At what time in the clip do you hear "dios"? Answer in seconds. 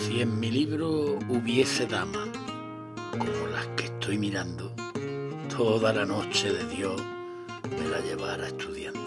6.74-7.00